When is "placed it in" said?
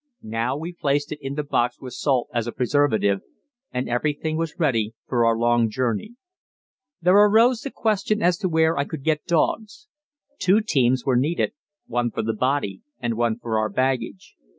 0.73-1.35